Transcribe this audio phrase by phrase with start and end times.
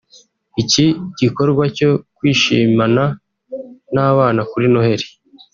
[0.61, 0.85] Iki
[1.19, 3.03] gikorwa cyo kwishimana
[3.93, 5.07] n’abana kuri Noheli